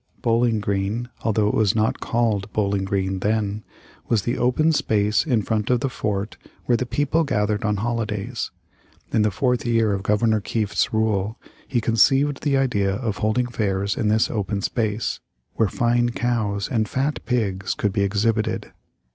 Bowling 0.23 0.59
Green, 0.61 1.09
although 1.23 1.47
it 1.47 1.53
was 1.53 1.75
not 1.75 1.99
called 1.99 2.51
Bowling 2.53 2.85
Green 2.85 3.19
then, 3.19 3.63
was 4.07 4.23
the 4.23 4.35
open 4.35 4.71
space 4.73 5.27
in 5.27 5.43
front 5.43 5.69
of 5.69 5.81
the 5.81 5.89
fort 5.91 6.37
where 6.65 6.75
the 6.75 6.87
people 6.87 7.23
gathered 7.23 7.63
on 7.63 7.77
holidays. 7.77 8.49
In 9.13 9.21
the 9.21 9.29
fourth 9.29 9.63
year 9.63 9.93
of 9.93 10.01
Governor 10.01 10.41
Kieft's 10.41 10.91
rule, 10.91 11.39
he 11.67 11.79
conceived 11.79 12.41
the 12.41 12.57
idea 12.57 12.95
of 12.95 13.17
holding 13.17 13.45
fairs 13.45 13.95
in 13.95 14.07
this 14.07 14.31
open 14.31 14.63
space, 14.63 15.19
where 15.53 15.69
fine 15.69 16.09
cows 16.09 16.67
and 16.67 16.89
fat 16.89 17.23
pigs 17.27 17.75
could 17.75 17.93
be 17.93 18.01
exhibited. 18.01 18.71